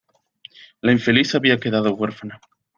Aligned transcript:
La 0.81 0.91
infeliz 0.93 1.35
había 1.35 1.59
quedado 1.59 1.93
huérfana. 1.93 2.41